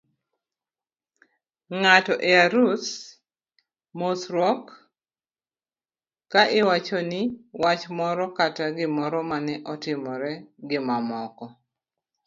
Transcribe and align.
ng'ato 1.79 2.13
e 2.31 2.31
arus, 2.43 2.85
mosruok, 3.99 4.63
ka 6.31 6.41
iwachoni 6.59 7.21
wach 7.63 7.83
moro 7.97 8.25
kata 8.37 8.65
gimoro 8.77 9.19
mane 9.31 9.53
otimore 9.73 10.33
gimamoko 10.69 11.45